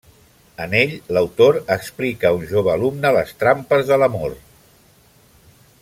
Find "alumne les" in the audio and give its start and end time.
2.77-3.35